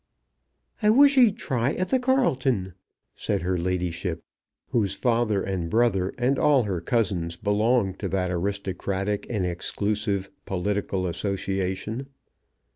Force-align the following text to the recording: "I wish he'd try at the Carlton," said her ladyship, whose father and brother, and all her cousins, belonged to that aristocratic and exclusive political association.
"I 0.81 0.89
wish 0.89 1.13
he'd 1.13 1.37
try 1.37 1.73
at 1.73 1.89
the 1.89 1.99
Carlton," 1.99 2.73
said 3.15 3.43
her 3.43 3.55
ladyship, 3.55 4.23
whose 4.69 4.95
father 4.95 5.43
and 5.43 5.69
brother, 5.69 6.11
and 6.17 6.39
all 6.39 6.63
her 6.63 6.81
cousins, 6.81 7.35
belonged 7.35 7.99
to 7.99 8.09
that 8.09 8.31
aristocratic 8.31 9.27
and 9.29 9.45
exclusive 9.45 10.31
political 10.47 11.05
association. 11.05 12.07